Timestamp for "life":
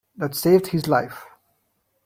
0.87-1.27